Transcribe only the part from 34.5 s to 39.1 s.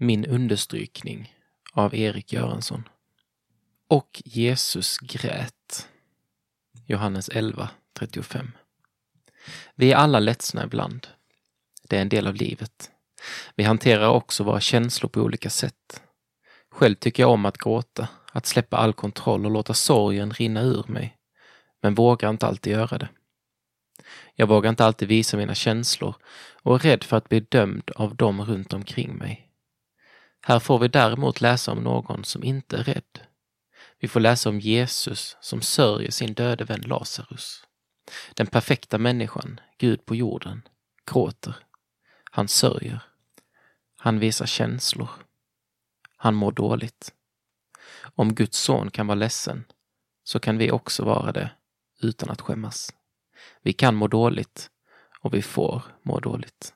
Jesus som sörjer sin döde vän Lazarus. Den perfekta